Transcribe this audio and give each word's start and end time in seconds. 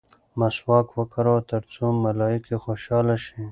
مسواک 0.39 0.87
وکاروه 0.97 1.41
ترڅو 1.51 1.85
ملایکې 2.05 2.55
خوشحاله 2.63 3.15
شي. 3.25 3.41